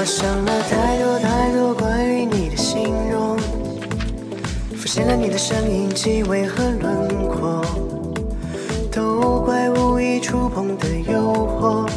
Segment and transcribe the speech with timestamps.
[0.00, 3.36] 我想了太多太多关于你的形容，
[4.76, 7.60] 浮现了你的身影、气味和轮廓，
[8.92, 11.18] 都怪无意触碰的诱
[11.60, 11.90] 惑，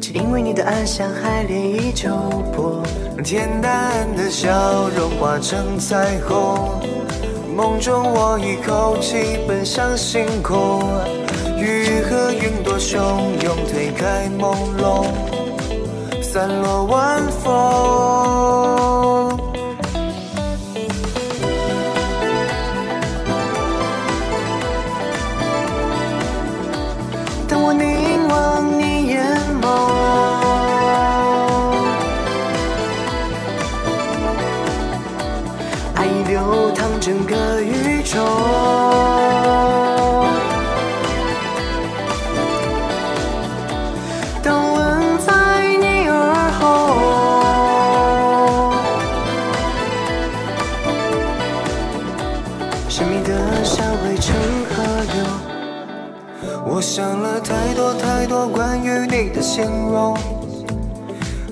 [0.00, 2.08] 只因为你的暗香还涟依旧
[2.54, 2.80] 波，
[3.24, 6.78] 恬淡的笑容化成彩虹，
[7.52, 10.84] 梦中我一口气奔向星空，
[11.58, 12.94] 雨和云朵汹
[13.42, 15.39] 涌推开朦胧。
[16.32, 17.50] 散落晚风。
[27.48, 29.26] 当我凝望你眼
[29.60, 29.66] 眸，
[35.96, 38.20] 爱意流淌整个宇宙。
[53.30, 54.34] 的香汇成
[54.68, 54.82] 河
[55.14, 55.24] 流。
[56.66, 60.16] 我想了太多太多关于你的形容，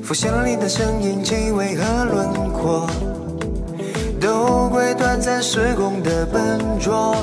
[0.03, 2.87] 浮现了你的身影、气味和轮廓，
[4.21, 7.15] 都怪短暂时空的笨拙，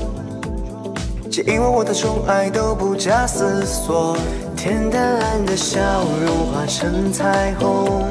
[1.29, 4.17] 只因为我的宠爱都不假思索。
[4.55, 5.79] 天淡蓝的笑
[6.25, 8.03] 容化成彩虹，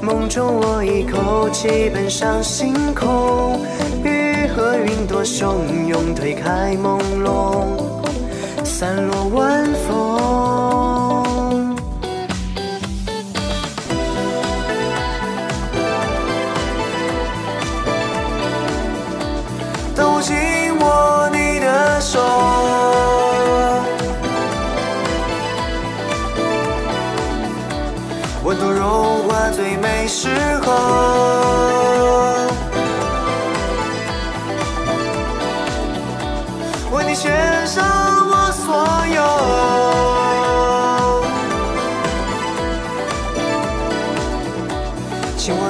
[0.00, 3.58] 梦中我一口气奔上星空，
[4.54, 7.64] 和云朵汹涌推开朦胧，
[8.64, 11.76] 散落晚风。
[19.96, 20.36] 当我紧
[20.80, 22.20] 握你的手。
[28.44, 30.28] 温度融化最美时
[30.64, 30.72] 候，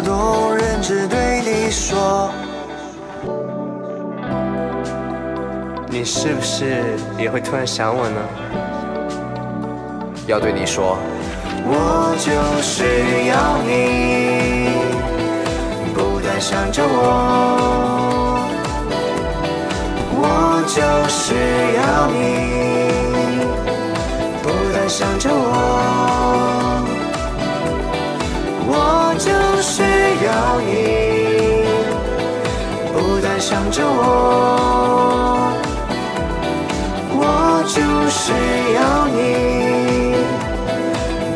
[0.05, 2.31] 动人只对你说，
[5.89, 8.21] 你是不是也会突然想我呢？
[10.27, 10.97] 要对你说，
[11.65, 12.31] 我就
[12.63, 12.85] 是
[13.27, 14.71] 要你，
[15.93, 16.99] 不断想着我。
[20.15, 21.35] 我就是
[21.77, 22.17] 要你，
[24.43, 25.29] 不断想着。
[25.29, 25.41] 我
[33.73, 33.99] 着我。
[37.15, 37.21] 我
[37.67, 38.33] 就是
[38.75, 40.15] 要你，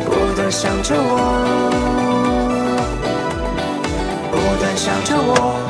[0.05, 1.11] 不断想着我，
[4.31, 5.66] 不断想着我。